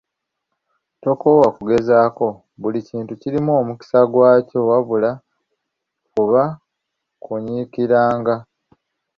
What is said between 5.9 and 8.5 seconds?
fuba kunyiikiranga.